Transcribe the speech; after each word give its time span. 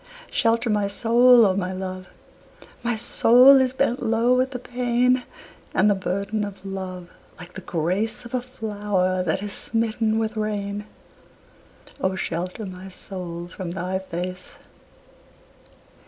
Shelter 0.31 0.67
my 0.67 0.87
soul, 0.87 1.45
O 1.45 1.55
my 1.55 1.71
love! 1.73 2.07
My 2.81 2.95
soul 2.95 3.61
is 3.61 3.71
bent 3.71 4.01
low 4.01 4.33
with 4.35 4.49
the 4.49 4.57
pain 4.57 5.25
And 5.75 5.91
the 5.91 5.93
burden 5.93 6.43
of 6.43 6.65
love, 6.65 7.09
like 7.39 7.53
the 7.53 7.61
grace 7.61 8.25
Of 8.25 8.33
a 8.33 8.41
flower 8.41 9.21
that 9.21 9.43
is 9.43 9.53
smitten 9.53 10.17
with 10.17 10.35
rain: 10.35 10.87
O 12.01 12.15
shelter 12.15 12.65
my 12.65 12.89
soul 12.89 13.47
from 13.47 13.69
thy 13.69 13.99
face! 13.99 14.55